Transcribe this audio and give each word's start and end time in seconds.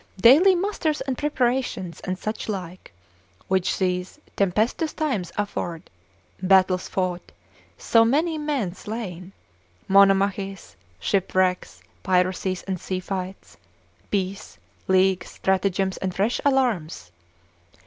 daily 0.19 0.55
musters 0.55 0.99
and 1.01 1.15
preparations, 1.15 1.99
and 1.99 2.17
such 2.17 2.49
like, 2.49 2.91
which 3.47 3.77
these 3.77 4.17
tempestuous 4.35 4.93
times 4.93 5.31
afford, 5.37 5.91
battles 6.41 6.87
fought, 6.89 7.31
so 7.77 8.03
many 8.03 8.35
men 8.35 8.73
slain, 8.73 9.31
monomachies, 9.87 10.75
shipwrecks, 10.99 11.83
piracies 12.01 12.63
and 12.63 12.81
sea 12.81 12.99
fights; 12.99 13.57
peace, 14.09 14.57
leagues, 14.87 15.29
stratagems, 15.29 15.97
and 15.97 16.15
fresh 16.15 16.41
alarms. 16.43 17.11